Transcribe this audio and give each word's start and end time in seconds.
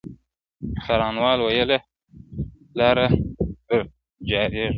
څارنوال 0.85 1.39
ویله 1.41 1.77
پلاره 2.71 3.07
در 3.67 3.81
جارېږم, 4.29 4.69